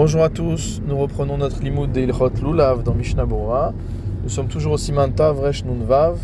Bonjour 0.00 0.22
à 0.22 0.28
tous, 0.28 0.80
nous 0.86 0.96
reprenons 0.96 1.38
notre 1.38 1.60
limoud 1.60 1.90
de 1.90 2.00
Ilchot 2.00 2.30
Lulav 2.40 2.84
dans 2.84 2.94
Mishnah 2.94 3.26
Bora. 3.26 3.74
Nous 4.22 4.28
sommes 4.28 4.46
toujours 4.46 4.74
au 4.74 4.76
Simanta 4.76 5.32
Vresh 5.32 5.64
Vav 5.64 6.20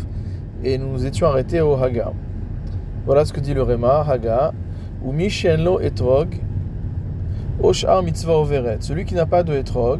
et 0.63 0.77
nous 0.77 0.93
nous 0.93 1.05
étions 1.05 1.27
arrêtés 1.27 1.59
au 1.59 1.73
Haga. 1.73 2.13
Voilà 3.05 3.25
ce 3.25 3.33
que 3.33 3.41
dit 3.41 3.53
le 3.53 3.63
Rema, 3.63 3.99
Haga, 4.09 4.53
ou 5.03 5.11
Mishenlo 5.11 5.81
Etrog, 5.81 6.39
Oshar 7.61 8.01
Mitzvah 8.01 8.37
Overet. 8.37 8.77
Celui 8.79 9.03
qui 9.03 9.13
n'a 9.13 9.25
pas 9.25 9.43
de 9.43 9.51
Etrog, 9.51 9.99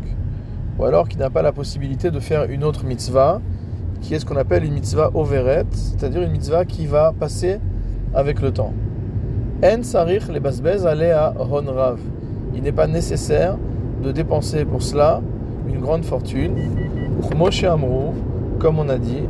ou 0.79 0.85
alors 0.85 1.09
qui 1.09 1.17
n'a 1.17 1.29
pas 1.29 1.41
la 1.41 1.51
possibilité 1.51 2.11
de 2.11 2.19
faire 2.21 2.49
une 2.49 2.63
autre 2.63 2.85
mitzvah, 2.85 3.41
qui 3.99 4.13
est 4.13 4.19
ce 4.19 4.25
qu'on 4.25 4.37
appelle 4.37 4.63
une 4.63 4.75
mitzvah 4.75 5.11
Overet, 5.13 5.65
c'est-à-dire 5.71 6.21
une 6.21 6.31
mitzvah 6.31 6.63
qui 6.63 6.85
va 6.85 7.11
passer 7.11 7.59
avec 8.13 8.39
le 8.39 8.53
temps. 8.53 8.71
En 9.61 9.83
Sarich 9.83 10.29
le 10.29 10.39
Basbez 10.39 10.85
Alea 10.85 11.33
Honrav 11.37 11.99
il 12.55 12.63
n'est 12.63 12.71
pas 12.71 12.87
nécessaire 12.87 13.57
de 14.03 14.11
dépenser 14.11 14.65
pour 14.65 14.81
cela 14.81 15.21
une 15.67 15.79
grande 15.79 16.03
fortune. 16.03 16.53
Moshe 17.35 17.63
Amrou, 17.63 18.13
comme 18.59 18.79
on 18.79 18.89
a 18.89 18.97
dit, 18.97 19.23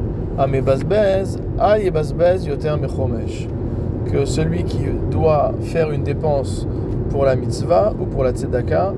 que 4.11 4.25
celui 4.25 4.63
qui 4.63 4.79
doit 5.09 5.53
faire 5.61 5.91
une 5.91 6.03
dépense 6.03 6.67
pour 7.09 7.25
la 7.25 7.35
mitzvah 7.35 7.93
ou 7.99 8.05
pour 8.05 8.23
la 8.23 8.31
tzedaka 8.31 8.93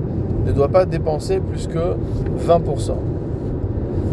ne 0.46 0.52
doit 0.52 0.68
pas 0.68 0.84
dépenser 0.84 1.40
plus 1.40 1.66
que 1.66 1.96
20%. 2.46 2.92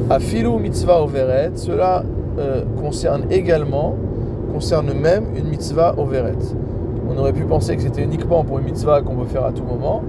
Afilu 0.09 0.59
mitzvah 0.59 1.02
overet, 1.02 1.52
cela 1.55 2.03
euh, 2.38 2.63
concerne 2.80 3.23
également, 3.31 3.95
concerne 4.53 4.94
même 4.94 5.25
une 5.36 5.50
mitzvah 5.50 5.95
overet. 5.97 6.34
On 7.09 7.18
aurait 7.18 7.34
pu 7.34 7.44
penser 7.44 7.76
que 7.76 7.82
c'était 7.82 8.04
uniquement 8.04 8.44
pour 8.44 8.59
une 8.59 8.66
mitzvah 8.66 9.02
qu'on 9.02 9.16
peut 9.16 9.26
faire 9.26 9.45
à 9.45 9.52
tout 9.52 9.64
moment, 9.64 10.02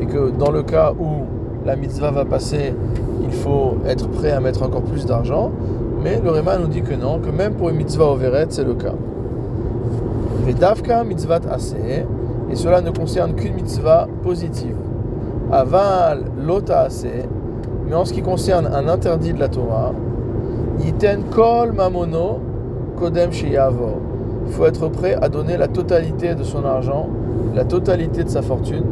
et 0.00 0.06
que 0.06 0.30
dans 0.30 0.50
le 0.50 0.62
cas 0.62 0.92
où 0.98 1.24
la 1.64 1.76
mitzvah 1.76 2.10
va 2.10 2.24
passer, 2.24 2.74
il 3.22 3.32
faut 3.32 3.76
être 3.86 4.08
prêt 4.08 4.32
à 4.32 4.40
mettre 4.40 4.62
encore 4.62 4.82
plus 4.82 5.06
d'argent. 5.06 5.50
Mais 6.02 6.20
le 6.22 6.30
Réma 6.30 6.58
nous 6.58 6.66
dit 6.66 6.82
que 6.82 6.94
non, 6.94 7.20
que 7.20 7.30
même 7.30 7.54
pour 7.54 7.68
une 7.68 7.76
mitzvah 7.76 8.06
overet, 8.06 8.46
c'est 8.48 8.64
le 8.64 8.74
cas. 8.74 8.94
Vedavka 10.44 11.04
mitzvah 11.04 11.40
assez, 11.50 12.04
et 12.50 12.56
cela 12.56 12.80
ne 12.80 12.90
concerne 12.90 13.34
qu'une 13.34 13.54
mitzvah 13.54 14.08
positive. 14.22 14.74
Aval 15.52 16.24
lota 16.44 16.80
assez, 16.80 17.28
mais 17.88 17.94
en 17.94 18.04
ce 18.04 18.12
qui 18.12 18.22
concerne 18.22 18.66
un 18.66 18.88
interdit 18.88 19.32
de 19.32 19.38
la 19.38 19.48
Torah, 19.48 19.92
yiten 20.80 21.22
kol 21.30 21.72
mamono 21.72 22.40
kodem 22.98 23.30
sheyavor 23.32 24.00
il 24.46 24.52
faut 24.52 24.66
être 24.66 24.88
prêt 24.88 25.16
à 25.20 25.28
donner 25.28 25.56
la 25.56 25.68
totalité 25.68 26.34
de 26.34 26.42
son 26.42 26.64
argent, 26.64 27.08
la 27.54 27.64
totalité 27.64 28.24
de 28.24 28.28
sa 28.28 28.42
fortune, 28.42 28.84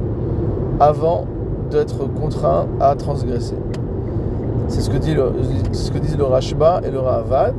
avant 0.79 1.25
d'être 1.71 2.07
contraint 2.21 2.67
à 2.81 2.95
transgresser. 2.95 3.57
C'est 4.69 4.81
ce 4.81 4.91
que, 4.91 4.99
dit 4.99 5.15
le, 5.15 5.33
ce 5.73 5.91
que 5.91 5.99
disent 5.99 6.17
le 6.17 6.25
Rashba 6.25 6.81
et 6.87 6.91
le 6.91 7.01
Ravad. 7.01 7.55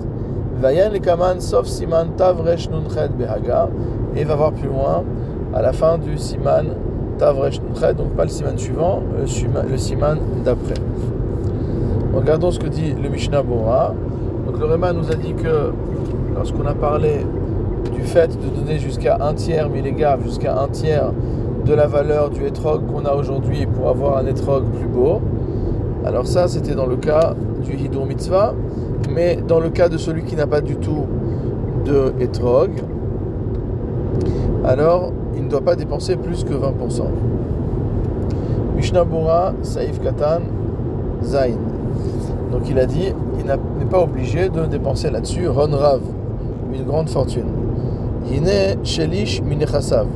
Vayan 0.62 0.92
kaman 1.02 1.42
sauf 1.42 1.66
siman 1.66 2.12
tavresh 2.16 2.70
behaga. 2.70 3.68
Et 4.16 4.24
va 4.24 4.36
voir 4.36 4.52
plus 4.52 4.68
loin, 4.68 5.04
à 5.54 5.62
la 5.62 5.74
fin 5.74 5.98
du 5.98 6.18
siman 6.18 6.68
tavresh 7.18 7.62
nunched, 7.62 7.98
donc 7.98 8.10
pas 8.10 8.24
le 8.24 8.30
siman 8.30 8.58
suivant, 8.58 9.02
le 9.20 9.78
siman 9.78 10.18
d'après. 10.46 10.76
Regardons 12.14 12.52
ce 12.52 12.60
que 12.60 12.68
dit 12.68 12.94
le 12.94 13.10
Mishnah 13.10 13.42
Bora. 13.42 13.94
Donc 14.46 14.60
le 14.60 14.66
Réma 14.66 14.92
nous 14.92 15.10
a 15.12 15.16
dit 15.16 15.34
que 15.34 15.72
lorsqu'on 16.36 16.66
a 16.66 16.74
parlé 16.74 17.26
du 18.02 18.08
fait 18.08 18.38
de 18.40 18.50
donner 18.50 18.80
jusqu'à 18.80 19.18
un 19.22 19.34
tiers, 19.34 19.70
mais 19.70 19.82
les 19.82 19.92
gars, 19.94 20.18
jusqu'à 20.24 20.58
un 20.60 20.68
tiers 20.68 21.12
de 21.66 21.74
la 21.74 21.88
valeur 21.88 22.30
du 22.32 22.46
etrog 22.46 22.82
qu'on 22.88 23.06
a 23.06 23.14
aujourd'hui 23.14 23.68
pour 23.68 23.90
avoir 23.90 24.18
un 24.18 24.26
etrog 24.26 24.64
plus 24.66 24.88
beau. 24.88 25.22
Alors 26.06 26.26
ça, 26.26 26.48
c'était 26.48 26.74
dans 26.74 26.88
le 26.88 26.96
cas 26.96 27.36
du 27.64 27.76
hidur 27.76 28.06
mitzvah, 28.06 28.54
mais 29.14 29.38
dans 29.48 29.60
le 29.60 29.70
cas 29.70 29.88
de 29.88 29.98
celui 29.98 30.24
qui 30.24 30.36
n'a 30.36 30.48
pas 30.48 30.62
du 30.62 30.78
tout 30.78 31.06
de 31.86 32.14
etrog, 32.20 32.72
alors 34.66 35.12
il 35.36 35.44
ne 35.44 35.50
doit 35.50 35.62
pas 35.62 35.76
dépenser 35.76 36.16
plus 36.16 36.44
que 36.44 36.54
20%. 36.54 37.04
Mishnah 38.76 39.04
Bora, 39.04 39.54
Saïf 39.62 40.02
Katan, 40.02 40.42
Zain. 41.24 41.58
Donc 42.52 42.68
il 42.68 42.80
a 42.80 42.88
dit, 42.88 43.14
il 43.40 43.46
n'est 43.46 43.86
pas 43.90 44.02
obligé 44.02 44.50
de 44.50 44.66
dépenser 44.66 45.12
là-dessus 45.12 45.48
Ron 45.48 45.70
Rav, 45.72 46.02
une 46.74 46.84
grande 46.84 47.10
fortune. 47.10 47.51
Shelish 48.84 49.42
Minechasav. 49.42 50.08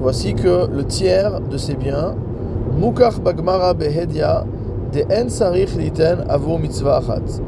Voici 0.00 0.34
que 0.34 0.66
le 0.70 0.84
tiers 0.84 1.40
de 1.40 1.56
ses 1.56 1.74
biens, 1.74 2.14
Mukach 2.78 3.20
Bagmara 3.20 3.74
Behedia, 3.74 4.44
de 4.92 5.02
En 5.12 5.28
Sarich 5.28 5.76
Liten 5.76 6.24
Avo 6.28 6.58
Mitzvah 6.58 6.96
Achat. 6.98 7.40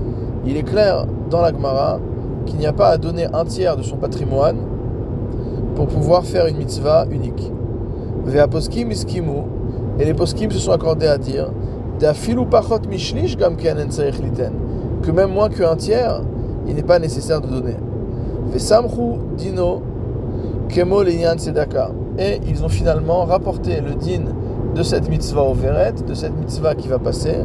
Il 0.46 0.56
est 0.56 0.62
clair 0.62 1.06
dans 1.30 1.40
la 1.40 1.52
Gemara 1.52 1.98
qu'il 2.46 2.58
n'y 2.58 2.66
a 2.66 2.72
pas 2.72 2.88
à 2.88 2.98
donner 2.98 3.26
un 3.32 3.44
tiers 3.44 3.76
de 3.76 3.82
son 3.82 3.96
patrimoine 3.96 4.58
pour 5.74 5.86
pouvoir 5.86 6.24
faire 6.24 6.46
une 6.46 6.58
mitzvah 6.58 7.06
unique. 7.10 7.50
Veaposkim 8.24 8.90
iskimu, 8.90 9.44
et 9.98 10.04
les 10.04 10.14
poskim 10.14 10.50
se 10.50 10.58
sont 10.58 10.72
accordés 10.72 11.06
à 11.06 11.18
dire, 11.18 11.50
Dafilu 11.98 12.46
pachot 12.46 12.80
mishlish 12.88 13.36
gamken 13.36 13.78
en 13.78 13.90
sarich 13.90 14.20
liten, 14.20 14.52
que 15.02 15.10
même 15.10 15.32
moins 15.32 15.48
qu'un 15.48 15.76
tiers, 15.76 16.22
il 16.66 16.74
n'est 16.74 16.82
pas 16.82 16.98
nécessaire 16.98 17.40
de 17.40 17.48
donner. 17.48 17.76
Dino 19.36 19.82
Kemo. 20.68 21.02
Et 22.18 22.40
ils 22.46 22.64
ont 22.64 22.68
finalement 22.68 23.24
rapporté 23.24 23.80
le 23.80 23.94
din 23.94 24.24
de 24.74 24.82
cette 24.82 25.08
mitzvah 25.08 25.42
au 25.42 25.54
Veret, 25.54 25.94
de 26.06 26.14
cette 26.14 26.38
mitzvah 26.38 26.74
qui 26.74 26.88
va 26.88 26.98
passer, 26.98 27.36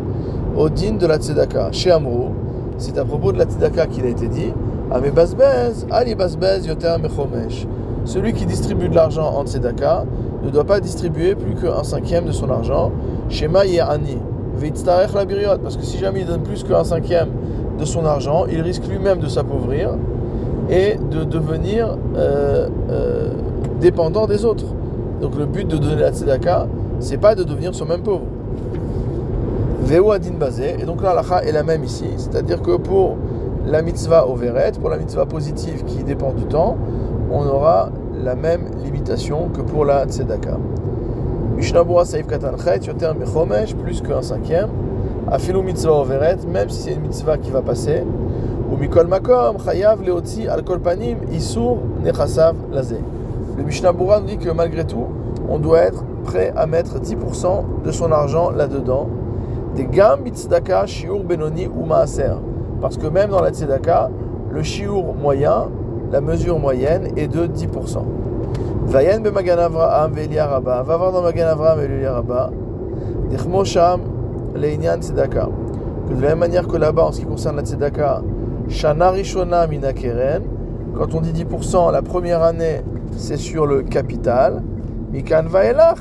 au 0.57 0.69
din 0.69 0.93
de 0.93 1.05
la 1.07 1.17
Tzedaka. 1.17 1.71
Chez 1.71 1.91
Amrou, 1.91 2.29
c'est 2.77 2.97
à 2.97 3.05
propos 3.05 3.31
de 3.31 3.37
la 3.37 3.45
Tzedaka 3.45 3.87
qu'il 3.87 4.05
a 4.05 4.09
été 4.09 4.27
dit 4.27 4.53
Ali 4.91 6.15
Mechomesh. 6.15 7.67
Celui 8.05 8.33
qui 8.33 8.45
distribue 8.45 8.87
de 8.87 8.95
l'argent 8.95 9.33
en 9.35 9.45
Tzedaka 9.45 10.05
ne 10.43 10.49
doit 10.49 10.63
pas 10.63 10.79
distribuer 10.79 11.35
plus 11.35 11.55
qu'un 11.55 11.83
cinquième 11.83 12.25
de 12.25 12.31
son 12.31 12.49
argent. 12.49 12.91
Shema 13.29 13.61
Ani. 13.61 14.17
la 15.13 15.25
biriot. 15.25 15.57
Parce 15.61 15.75
que 15.75 15.83
si 15.83 15.97
jamais 15.97 16.21
il 16.21 16.25
donne 16.25 16.43
plus 16.43 16.63
qu'un 16.63 16.83
cinquième 16.83 17.29
de 17.77 17.85
son 17.85 18.05
argent, 18.05 18.45
il 18.49 18.61
risque 18.61 18.87
lui-même 18.87 19.19
de 19.19 19.27
s'appauvrir 19.27 19.91
et 20.69 20.95
de 20.95 21.23
devenir 21.23 21.97
euh, 22.15 22.67
euh, 22.89 23.29
dépendant 23.79 24.27
des 24.27 24.45
autres. 24.45 24.65
Donc 25.21 25.35
le 25.37 25.45
but 25.45 25.67
de 25.67 25.77
donner 25.77 26.01
la 26.01 26.11
tzedaka, 26.11 26.67
c'est 26.99 27.17
pas 27.17 27.35
de 27.35 27.43
devenir 27.43 27.73
soi-même 27.73 28.01
pauvre. 28.01 28.25
Veo 29.81 30.11
adin 30.11 30.33
basé, 30.37 30.75
et 30.79 30.85
donc 30.85 31.01
là 31.01 31.13
la 31.13 31.43
est 31.43 31.51
la 31.51 31.63
même 31.63 31.83
ici, 31.83 32.05
c'est-à-dire 32.17 32.61
que 32.61 32.75
pour 32.75 33.15
la 33.65 33.81
mitzvah 33.81 34.27
overet, 34.27 34.73
pour 34.79 34.89
la 34.89 34.97
mitzvah 34.97 35.25
positive 35.25 35.83
qui 35.85 36.03
dépend 36.03 36.33
du 36.33 36.43
temps, 36.43 36.75
on 37.31 37.45
aura 37.45 37.89
la 38.23 38.35
même 38.35 38.65
limitation 38.83 39.49
que 39.49 39.61
pour 39.61 39.85
la 39.85 40.05
tzedaka. 40.05 40.57
Mishnabura 41.55 42.05
saif 42.05 42.27
katan 42.27 42.57
chet, 42.57 42.85
yoter 42.85 43.13
mechomesh, 43.17 43.75
plus 43.75 44.01
qu'un 44.01 44.21
cinquième. 44.21 44.69
Afilu 45.31 45.61
mitzvah 45.61 45.93
overet, 45.93 46.37
même 46.47 46.69
si 46.69 46.83
c'est 46.83 46.93
une 46.93 47.01
mitzvah 47.01 47.37
qui 47.37 47.49
va 47.49 47.61
passer, 47.61 48.03
mikol 48.75 49.07
makom, 49.07 49.57
chayav 49.63 50.03
leotzi 50.03 50.47
al 50.49 50.63
panim, 50.63 51.19
isur 51.31 51.77
nechasav 52.03 52.55
lazé. 52.73 52.97
Le 53.57 53.63
Mishnah 53.63 53.93
Bura 53.93 54.19
nous 54.19 54.27
dit 54.27 54.37
que 54.37 54.49
malgré 54.49 54.85
tout, 54.85 55.07
on 55.49 55.57
doit 55.57 55.79
être 55.79 56.03
prêt 56.25 56.53
à 56.55 56.67
mettre 56.67 56.99
10% 56.99 57.83
de 57.85 57.91
son 57.91 58.11
argent 58.11 58.51
là-dedans. 58.51 59.07
Des 59.75 59.85
gam 59.85 60.21
mitzdaka 60.21 60.85
shiur 60.85 61.23
benoni 61.23 61.67
ou 61.67 61.85
maaser. 61.85 62.33
Parce 62.81 62.97
que 62.97 63.07
même 63.07 63.29
dans 63.29 63.41
la 63.41 63.51
tzedaka, 63.51 64.09
le 64.51 64.61
shiur 64.61 65.13
moyen, 65.15 65.69
la 66.11 66.21
mesure 66.21 66.59
moyenne 66.59 67.09
est 67.15 67.27
de 67.27 67.47
10%. 67.47 67.67
Vayen 68.85 69.21
be 69.21 69.29
magan 69.33 69.57
Avraham 69.57 70.13
Va 70.13 70.97
voir 70.97 71.11
dans 71.11 71.21
magan 71.21 71.47
Avraham 71.47 71.79
tzedaka. 75.01 75.49
De 76.09 76.21
la 76.21 76.29
même 76.29 76.39
manière 76.39 76.67
que 76.67 76.77
là-bas, 76.77 77.05
en 77.05 77.11
ce 77.11 77.19
qui 77.19 77.25
concerne 77.25 77.57
la 77.57 77.63
tzedaka, 77.63 78.21
Shana 78.69 79.11
Rishona 79.11 79.65
Minakeren. 79.67 80.43
Quand 80.95 81.13
on 81.13 81.21
dit 81.21 81.31
10%, 81.31 81.91
la 81.91 82.01
première 82.01 82.41
année, 82.43 82.81
c'est 83.15 83.37
sur 83.37 83.65
le 83.65 83.81
capital. 83.83 84.61
Mikan 85.11 85.43
Vaelach. 85.43 85.99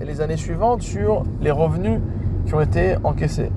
Et 0.00 0.04
les 0.04 0.20
années 0.20 0.36
suivantes, 0.36 0.82
sur 0.82 1.24
les 1.40 1.50
revenus 1.50 2.00
qui 2.46 2.54
ont 2.54 2.60
été 2.60 2.96
encaissés. 3.02 3.50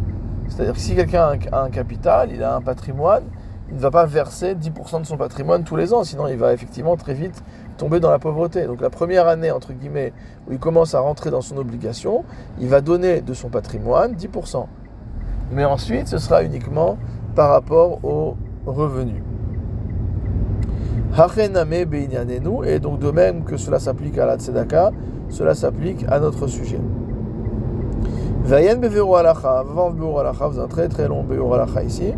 C'est-à-dire 0.48 0.74
que 0.74 0.80
si 0.80 0.96
quelqu'un 0.96 1.38
a 1.52 1.64
un 1.64 1.70
capital, 1.70 2.30
il 2.34 2.44
a 2.44 2.56
un 2.56 2.62
patrimoine, 2.62 3.24
il 3.70 3.76
ne 3.76 3.82
va 3.82 3.92
pas 3.92 4.06
verser 4.06 4.56
10% 4.56 5.02
de 5.02 5.06
son 5.06 5.18
patrimoine 5.18 5.64
tous 5.64 5.76
les 5.76 5.94
ans, 5.94 6.04
sinon 6.04 6.28
il 6.28 6.38
va 6.38 6.54
effectivement 6.54 6.96
très 6.96 7.14
vite 7.14 7.44
tomber 7.78 8.00
dans 8.00 8.12
la 8.12 8.20
pauvreté. 8.20 8.68
Donc 8.68 8.82
la 8.82 8.90
première 8.90 9.28
année, 9.28 9.52
entre 9.52 9.74
guillemets, 9.74 10.14
où 10.48 10.52
il 10.52 10.60
commence 10.60 10.94
à 10.96 11.00
rentrer 11.00 11.32
dans 11.32 11.42
son 11.42 11.58
obligation, 11.58 12.24
il 12.60 12.68
va 12.68 12.82
donner 12.82 13.22
de 13.22 13.34
son 13.34 13.50
patrimoine 13.50 14.14
10%. 14.14 14.66
Mais 15.52 15.66
ensuite, 15.66 16.08
ce 16.08 16.18
sera 16.20 16.44
uniquement 16.44 16.98
par 17.36 17.50
rapport 17.50 18.00
aux 18.04 18.36
revenus. 18.66 19.22
Et 22.66 22.80
donc 22.80 23.00
de 23.00 23.12
même 23.12 23.44
que 23.44 23.58
cela 23.58 23.80
s'applique 23.80 24.18
à 24.18 24.26
la 24.26 24.38
tzedaka, 24.38 24.92
cela 25.30 25.54
s'applique 25.54 26.06
à 26.10 26.20
notre 26.20 26.48
sujet. 26.48 26.80
Vayen 28.44 28.78
beveru 28.78 29.16
alacha, 29.16 29.64
vous 29.64 30.60
un 30.60 30.68
très 30.68 30.88
très 30.88 31.08
long 31.08 31.24
beveru 31.24 31.54
alacha 31.54 31.84
ici. 31.84 32.14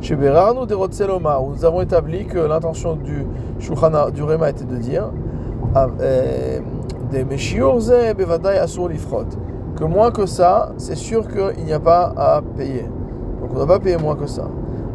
Chez 0.00 0.16
Berarnu 0.16 0.66
de 0.66 0.74
où 0.74 1.50
nous 1.50 1.64
avons 1.64 1.82
établi 1.82 2.24
que 2.24 2.38
l'intention 2.38 2.96
du 2.96 3.26
Shulchan 3.58 4.10
du 4.10 4.22
Rema 4.22 4.48
était 4.48 4.64
de 4.64 4.76
dire 4.76 5.10
ah, 5.74 5.88
euh, 6.00 6.60
des 7.10 7.24
Meshiurze 7.24 7.92
bevadai 8.16 8.58
lifrot. 8.88 9.26
Que 9.76 9.84
moins 9.84 10.10
que 10.10 10.24
ça, 10.24 10.72
c'est 10.78 10.96
sûr 10.96 11.28
qu'il 11.28 11.64
n'y 11.64 11.72
a 11.74 11.80
pas 11.80 12.12
à 12.16 12.40
payer. 12.56 12.86
On 13.50 13.54
ne 13.54 13.58
doit 13.58 13.66
pas 13.66 13.80
payer 13.80 13.96
moins 13.96 14.14
que 14.14 14.26
ça. 14.26 14.48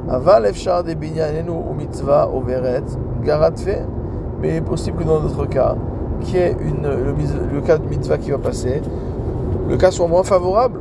Aval 0.10 0.46
efshar 0.46 0.84
de 0.84 0.94
binyanenu 0.94 1.52
ou 1.52 1.74
mitzvah 1.74 2.30
overet 2.30 2.84
garatfe. 3.24 3.84
Mais 4.42 4.50
il 4.50 4.56
est 4.56 4.62
possible 4.62 4.98
que 4.98 5.04
dans 5.04 5.20
notre 5.20 5.46
cas, 5.46 5.76
qui 6.22 6.38
est 6.38 6.56
une, 6.62 6.88
le, 6.88 7.62
cas 7.62 7.78
de 7.78 7.88
mitzvah 7.88 8.18
qui 8.18 8.32
va 8.32 8.38
passer, 8.38 8.82
le 9.68 9.78
cas 9.78 9.92
soit 9.92 10.08
moins 10.08 10.24
favorable. 10.24 10.80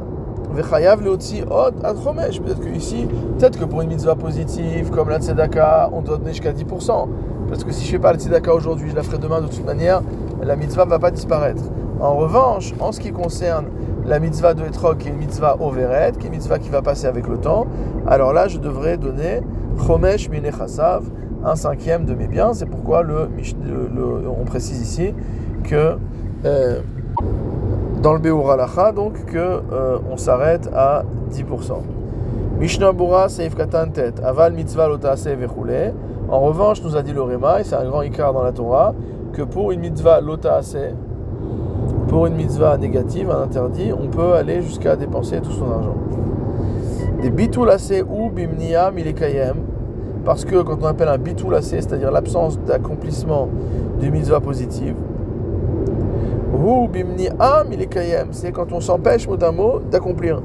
Vechayav 0.53 1.03
leotzi 1.03 1.43
od 1.51 1.75
ad 1.83 1.97
Peut-être 1.97 2.61
que 2.61 2.69
ici, 2.69 3.09
peut-être 3.39 3.59
que 3.59 3.65
pour 3.65 3.83
une 3.83 3.89
mitzvah 3.89 4.15
positive 4.15 4.91
comme 4.91 5.09
la 5.09 5.19
tzedaka, 5.19 5.91
on 5.93 6.03
doit 6.03 6.19
donner 6.19 6.31
jusqu'à 6.31 6.53
10%. 6.53 7.09
Parce 7.49 7.65
que 7.65 7.73
si 7.73 7.85
je 7.85 7.89
ne 7.89 7.93
fais 7.93 7.99
pas 7.99 8.13
la 8.13 8.19
tzedaka 8.19 8.55
aujourd'hui, 8.55 8.91
je 8.91 8.95
la 8.95 9.03
ferai 9.03 9.19
demain 9.19 9.41
de 9.41 9.49
toute 9.49 9.65
manière, 9.67 10.03
la 10.43 10.55
mitzvah 10.55 10.85
ne 10.85 10.91
va 10.91 11.01
pas 11.01 11.11
disparaître. 11.11 11.63
En 12.01 12.15
revanche, 12.15 12.73
en 12.79 12.93
ce 12.93 13.01
qui 13.01 13.11
concerne 13.11 13.67
la 14.07 14.19
mitzvah 14.19 14.55
de 14.55 14.65
Etrog, 14.65 14.99
qui 14.99 15.09
est 15.09 15.11
une 15.11 15.19
mitzvah 15.19 15.57
overet, 15.61 16.13
qui 16.19 16.27
est 16.27 16.29
une 16.29 16.37
mitzvah 16.37 16.59
qui 16.59 16.69
va 16.69 16.83
passer 16.83 17.07
avec 17.07 17.27
le 17.27 17.39
temps, 17.39 17.67
alors 18.07 18.33
là, 18.33 18.49
je 18.49 18.59
devrais 18.59 18.97
donner 18.97 19.41
chomesh 19.87 20.29
minechasav, 20.29 21.05
un 21.45 21.57
cinquième 21.57 22.05
de 22.05 22.15
mes 22.15 22.27
biens. 22.27 22.53
C'est 22.53 22.67
pourquoi 22.67 23.03
le, 23.03 23.29
on 24.29 24.45
précise 24.45 24.81
ici 24.81 25.15
que 25.65 25.97
euh, 26.45 26.81
dans 28.03 28.13
le 28.13 28.19
Beur 28.19 28.51
Alacha, 28.51 28.93
donc 28.93 29.25
que 29.27 29.39
euh, 29.39 29.99
on 30.11 30.17
s'arrête 30.17 30.69
à 30.75 31.05
10%. 31.31 31.73
Mishnah 32.61 32.93
Bura 32.93 33.29
Seif 33.29 33.55
Katan 33.55 33.89
Tet, 33.89 34.15
Aval 34.23 34.53
Mitzvah 34.53 34.89
Lotase 34.89 35.27
Vechule. 35.27 35.93
En 36.29 36.41
revanche, 36.41 36.83
nous 36.83 36.97
a 36.97 37.03
dit 37.03 37.13
le 37.13 37.23
Réma, 37.23 37.61
et 37.61 37.65
c'est 37.65 37.77
un 37.77 37.85
grand 37.85 38.03
ikar 38.03 38.33
dans 38.33 38.43
la 38.43 38.53
Torah, 38.53 38.95
que 39.33 39.43
pour 39.43 39.73
une 39.73 39.81
mitzvah 39.81 40.21
Lotase, 40.21 40.77
pour 42.15 42.27
une 42.27 42.37
mitzvah 42.37 42.79
négative, 42.79 43.29
un 43.29 43.43
interdit, 43.43 43.91
on 43.93 44.07
peut 44.07 44.35
aller 44.35 44.63
jusqu'à 44.63 44.95
dépenser 44.95 45.41
tout 45.41 45.51
son 45.51 45.69
argent. 45.69 45.97
Des 47.21 47.29
bitulase 47.29 48.05
ou 48.09 48.31
bimnia 48.31 48.93
milekayem, 48.93 49.57
parce 50.25 50.45
que 50.45 50.63
quand 50.63 50.79
on 50.81 50.87
appelle 50.87 51.09
un 51.09 51.19
bitulase, 51.19 51.71
c'est-à-dire 51.71 52.13
l'absence 52.13 52.57
d'accomplissement 52.61 53.49
d'une 53.99 54.13
mitzvah 54.13 54.39
positive, 54.39 54.95
ou 56.65 56.87
bimnia 56.87 57.65
milekayem, 57.69 58.29
c'est 58.31 58.53
quand 58.53 58.71
on 58.71 58.79
s'empêche 58.79 59.27
mot 59.27 59.37
d'un 59.37 59.51
mot 59.51 59.81
d'accomplir. 59.81 60.41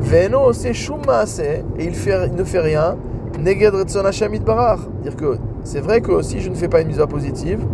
Veno 0.00 0.50
c'est 0.54 0.70
et 0.70 1.84
il, 1.84 1.94
fait, 1.94 2.26
il 2.26 2.36
ne 2.36 2.44
fait 2.44 2.60
rien, 2.60 2.96
neged. 3.38 3.74
Dire 5.02 5.16
que 5.16 5.36
c'est 5.62 5.80
vrai 5.80 6.00
que 6.00 6.22
si 6.22 6.40
je 6.40 6.48
ne 6.48 6.54
fais 6.54 6.68
pas 6.68 6.80
une 6.80 6.88
mitzvah 6.88 7.06
positive, 7.06 7.66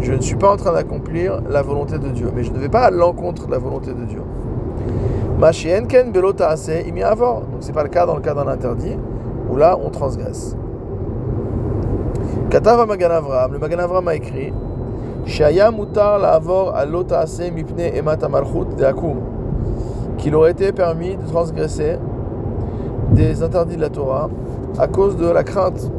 je 0.00 0.12
ne 0.12 0.20
suis 0.20 0.36
pas 0.36 0.52
en 0.52 0.56
train 0.56 0.72
d'accomplir 0.72 1.40
la 1.48 1.62
volonté 1.62 1.98
de 1.98 2.08
Dieu, 2.08 2.30
mais 2.34 2.42
je 2.42 2.52
ne 2.52 2.58
vais 2.58 2.68
pas 2.68 2.82
à 2.82 2.90
l'encontre 2.90 3.46
de 3.46 3.52
la 3.52 3.58
volonté 3.58 3.92
de 3.92 4.04
Dieu. 4.04 4.22
Mashienken 5.38 6.12
belota 6.12 6.48
ase. 6.48 6.84
Donc 6.86 7.60
c'est 7.60 7.72
pas 7.72 7.82
le 7.82 7.88
cas 7.88 8.06
dans 8.06 8.14
le 8.14 8.20
cas 8.20 8.34
d'un 8.34 8.46
interdit 8.46 8.96
où 9.50 9.56
là 9.56 9.78
on 9.84 9.90
transgresse. 9.90 10.56
Katava 12.50 12.86
Magan 12.86 13.08
le 13.50 13.58
Magan 13.58 13.78
Avram 13.78 14.08
a 14.08 14.14
écrit 14.14 14.52
Shaya 15.26 15.70
mutar 15.70 16.20
mipne 17.52 17.90
de 18.78 18.84
akum. 18.84 19.16
Qu'il 20.18 20.34
aurait 20.34 20.52
été 20.52 20.72
permis 20.72 21.16
de 21.16 21.26
transgresser 21.26 21.98
des 23.12 23.42
interdits 23.42 23.76
de 23.76 23.80
la 23.80 23.90
Torah 23.90 24.30
à 24.78 24.86
cause 24.86 25.16
de 25.16 25.26
la 25.26 25.42
crainte 25.42 25.90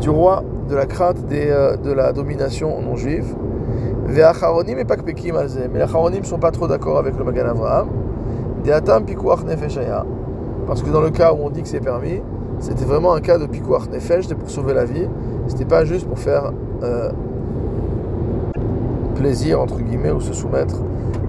du 0.00 0.10
roi 0.10 0.42
de 0.68 0.74
la 0.76 0.86
crainte 0.86 1.18
euh, 1.32 1.76
de 1.76 1.92
la 1.92 2.12
domination 2.12 2.80
non 2.82 2.96
juive. 2.96 3.34
Mais 4.06 4.14
les 4.14 4.22
Acharonim 4.22 4.76
ne 6.20 6.24
sont 6.24 6.38
pas 6.38 6.50
trop 6.50 6.66
d'accord 6.66 6.98
avec 6.98 7.16
le 7.16 7.24
Magan 7.24 7.48
Avraham. 7.48 7.88
Parce 10.66 10.82
que 10.82 10.90
dans 10.90 11.00
le 11.00 11.10
cas 11.10 11.32
où 11.32 11.38
on 11.42 11.50
dit 11.50 11.62
que 11.62 11.68
c'est 11.68 11.80
permis, 11.80 12.20
c'était 12.60 12.84
vraiment 12.84 13.14
un 13.14 13.20
cas 13.20 13.38
de 13.38 13.46
pikuach 13.46 13.88
nefesh, 13.90 14.24
c'était 14.24 14.34
pour 14.34 14.50
sauver 14.50 14.74
la 14.74 14.84
vie. 14.84 15.06
C'était 15.46 15.64
pas 15.64 15.84
juste 15.84 16.06
pour 16.06 16.18
faire 16.18 16.52
euh, 16.82 17.10
plaisir, 19.14 19.60
entre 19.60 19.78
guillemets, 19.78 20.10
ou 20.10 20.20
se 20.20 20.32
soumettre 20.32 20.76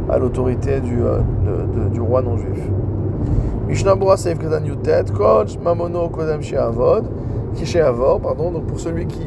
à 0.10 0.18
l'autorité 0.18 0.80
du, 0.80 1.02
euh, 1.02 1.20
roi 2.00 2.22
non 2.22 2.38
juif. 2.38 2.60
Mishnah 3.68 3.96
Seif 4.18 4.40
Katan 4.40 4.66
Yutet, 4.66 5.06
Mamono 5.64 6.10
Kodem 6.10 6.42
Sheavod 6.42 7.06
pardon. 8.22 8.52
Donc 8.52 8.66
pour 8.66 8.80
celui 8.80 9.08
qui 9.08 9.26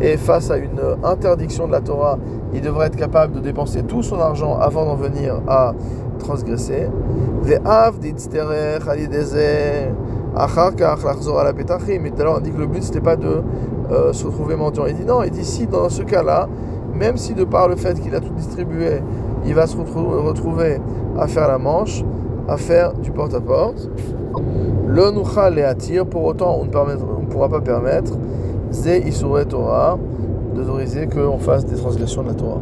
est 0.00 0.16
face 0.16 0.50
à 0.50 0.56
une 0.56 0.80
interdiction 1.04 1.66
de 1.66 1.72
la 1.72 1.80
Torah, 1.80 2.18
il 2.54 2.60
devrait 2.60 2.86
être 2.86 2.96
capable 2.96 3.34
de 3.34 3.40
dépenser 3.40 3.82
tout 3.82 4.02
son 4.02 4.20
argent 4.20 4.58
avant 4.58 4.84
d'en 4.84 4.96
venir 4.96 5.40
à 5.48 5.74
transgresser. 6.18 6.88
Mais 7.44 7.58
tout 12.10 12.20
à 12.20 12.24
l'heure 12.24 12.36
on 12.38 12.40
dit 12.40 12.50
que 12.50 12.58
le 12.58 12.66
but 12.66 12.82
c'était 12.82 13.00
pas 13.00 13.16
de 13.16 13.42
euh, 13.90 14.12
se 14.12 14.26
retrouver 14.26 14.56
mendiant. 14.56 14.86
Il 14.86 14.94
dit 14.94 15.04
non, 15.04 15.22
il 15.22 15.30
dit 15.30 15.44
si 15.44 15.66
dans 15.66 15.88
ce 15.88 16.02
cas-là, 16.02 16.48
même 16.94 17.16
si 17.16 17.34
de 17.34 17.44
par 17.44 17.68
le 17.68 17.76
fait 17.76 18.00
qu'il 18.00 18.14
a 18.14 18.20
tout 18.20 18.32
distribué, 18.32 19.02
il 19.44 19.54
va 19.54 19.66
se 19.66 19.76
retrouver 19.76 20.78
à 21.18 21.26
faire 21.26 21.48
la 21.48 21.58
manche, 21.58 22.04
à 22.48 22.56
faire 22.56 22.92
du 22.94 23.10
porte-à-porte. 23.10 23.90
Le 24.86 25.10
nuchal 25.10 25.58
et 25.58 25.62
attire, 25.62 26.06
pour 26.06 26.24
autant 26.24 26.58
on 26.60 26.64
ne, 26.64 27.21
pourra 27.32 27.48
pas 27.48 27.60
permettre, 27.60 28.12
ze 28.70 29.00
isure 29.06 29.46
Torah, 29.48 29.98
d'autoriser 30.54 31.06
qu'on 31.06 31.38
fasse 31.38 31.64
des 31.64 31.76
transgressions 31.76 32.22
de 32.22 32.28
la 32.28 32.34
Torah. 32.34 32.60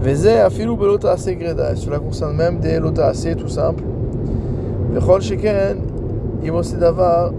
Veze 0.00 0.26
afilu 0.26 0.76
belota 0.76 1.16
greda, 1.16 1.74
cela 1.76 1.98
concerne 1.98 2.36
même 2.36 2.58
des 2.60 2.78
lota 2.78 3.12
tout 3.36 3.48
simple. 3.48 3.82
Vechol 4.92 5.22
sheken, 5.22 5.78
imosi 6.44 6.76
davar, 6.76 7.32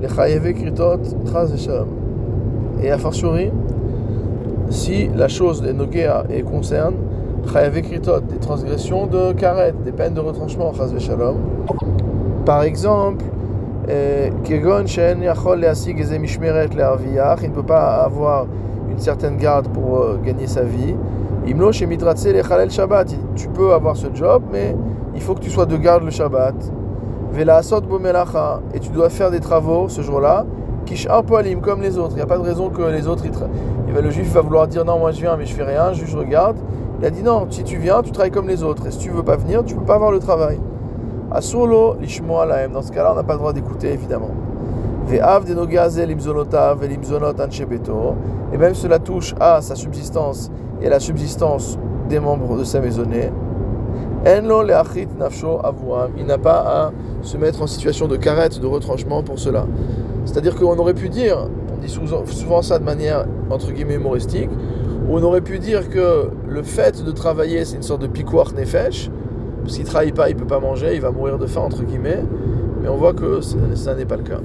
lechayeve 0.00 0.52
kritot, 0.52 1.00
chaz. 1.32 1.68
Et 2.82 2.90
a 2.90 2.98
fortiori, 2.98 3.50
si 4.70 5.08
la 5.16 5.28
chose 5.28 5.62
des 5.62 5.72
nogea 5.72 6.24
et 6.30 6.42
concerne, 6.42 6.94
chayeve 7.52 7.82
kritot, 7.82 8.20
des 8.20 8.38
transgressions 8.38 9.06
de 9.06 9.32
karet, 9.32 9.74
des 9.84 9.92
peines 9.92 10.14
de 10.14 10.20
retranchement, 10.20 10.72
chaz 10.74 10.92
par 12.44 12.64
exemple, 12.64 13.24
euh, 13.88 14.30
il 14.46 14.54
ne 17.48 17.54
peut 17.54 17.62
pas 17.62 18.02
avoir 18.04 18.46
une 18.90 18.98
certaine 18.98 19.36
garde 19.36 19.68
pour 19.68 19.98
euh, 19.98 20.18
gagner 20.22 20.46
sa 20.46 20.62
vie. 20.62 20.94
Tu 23.34 23.48
peux 23.48 23.72
avoir 23.72 23.96
ce 23.96 24.06
job, 24.14 24.42
mais 24.52 24.76
il 25.14 25.20
faut 25.20 25.34
que 25.34 25.40
tu 25.40 25.50
sois 25.50 25.66
de 25.66 25.76
garde 25.76 26.04
le 26.04 26.10
Shabbat. 26.10 26.54
Et 28.74 28.80
tu 28.80 28.90
dois 28.90 29.08
faire 29.08 29.30
des 29.30 29.40
travaux 29.40 29.88
ce 29.88 30.02
jour-là. 30.02 30.46
Comme 31.62 31.82
les 31.82 31.98
autres. 31.98 32.12
Il 32.12 32.16
n'y 32.16 32.22
a 32.22 32.26
pas 32.26 32.38
de 32.38 32.42
raison 32.42 32.68
que 32.68 32.82
les 32.82 33.08
autres. 33.08 33.24
Le 33.94 34.10
juif 34.10 34.32
va 34.32 34.40
vouloir 34.42 34.68
dire 34.68 34.84
non, 34.84 34.98
moi 34.98 35.10
je 35.10 35.20
viens, 35.20 35.36
mais 35.36 35.46
je 35.46 35.54
fais 35.54 35.64
rien, 35.64 35.92
je 35.92 36.16
regarde. 36.16 36.56
Il 37.00 37.06
a 37.06 37.10
dit 37.10 37.22
non, 37.22 37.46
si 37.50 37.64
tu 37.64 37.78
viens, 37.78 38.02
tu 38.02 38.12
travailles 38.12 38.30
comme 38.30 38.48
les 38.48 38.62
autres. 38.62 38.86
Et 38.86 38.90
si 38.90 38.98
tu 38.98 39.10
veux 39.10 39.22
pas 39.24 39.36
venir, 39.36 39.64
tu 39.64 39.74
peux 39.74 39.84
pas 39.84 39.96
avoir 39.96 40.12
le 40.12 40.20
travail. 40.20 40.60
Asolo 41.34 41.96
lishmoa 42.00 42.46
laem. 42.46 42.72
Dans 42.72 42.82
ce 42.82 42.92
cas-là, 42.92 43.12
on 43.12 43.16
n'a 43.16 43.22
pas 43.22 43.34
le 43.34 43.38
droit 43.38 43.52
d'écouter, 43.52 43.92
évidemment. 43.92 44.30
Ve'av 45.06 45.44
limzonotav 45.46 46.80
ve'limzonot 46.80 47.40
anchebeto. 47.40 48.14
Et 48.52 48.58
même 48.58 48.74
cela 48.74 48.98
touche 48.98 49.34
à 49.40 49.60
sa 49.62 49.74
subsistance 49.74 50.50
et 50.80 50.86
à 50.86 50.90
la 50.90 51.00
subsistance 51.00 51.78
des 52.08 52.20
membres 52.20 52.56
de 52.58 52.64
sa 52.64 52.80
maisonnée. 52.80 53.30
Enlo 54.26 54.62
nafsho 54.64 55.58
avuam. 55.64 56.12
Il 56.16 56.26
n'a 56.26 56.38
pas 56.38 56.64
à 56.66 56.92
se 57.22 57.36
mettre 57.36 57.62
en 57.62 57.66
situation 57.66 58.06
de 58.06 58.16
carette, 58.16 58.60
de 58.60 58.66
retranchement 58.66 59.22
pour 59.22 59.38
cela. 59.38 59.66
C'est-à-dire 60.24 60.54
qu'on 60.54 60.78
aurait 60.78 60.94
pu 60.94 61.08
dire, 61.08 61.48
on 61.74 61.80
dit 61.80 61.88
souvent 61.88 62.62
ça 62.62 62.78
de 62.78 62.84
manière 62.84 63.26
entre 63.50 63.72
guillemets 63.72 63.94
humoristique, 63.94 64.50
on 65.10 65.22
aurait 65.22 65.40
pu 65.40 65.58
dire 65.58 65.88
que 65.90 66.30
le 66.48 66.62
fait 66.62 67.04
de 67.04 67.10
travailler, 67.10 67.64
c'est 67.64 67.76
une 67.76 67.82
sorte 67.82 68.02
de 68.02 68.06
piquoir 68.06 68.52
nefesh, 68.54 69.10
qu'il 69.66 69.82
ne 69.82 69.86
travaille 69.86 70.12
pas, 70.12 70.28
il 70.30 70.36
ne 70.36 70.40
peut 70.40 70.46
pas 70.46 70.60
manger, 70.60 70.94
il 70.94 71.00
va 71.00 71.10
mourir 71.10 71.38
de 71.38 71.46
faim, 71.46 71.62
entre 71.62 71.82
guillemets. 71.84 72.22
Mais 72.82 72.88
on 72.88 72.96
voit 72.96 73.14
que 73.14 73.40
ça 73.40 73.94
n'est 73.94 74.04
pas 74.04 74.16
le 74.16 74.24
cas. 74.24 74.40